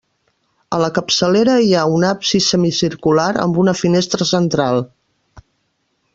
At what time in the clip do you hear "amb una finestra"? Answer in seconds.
3.45-4.29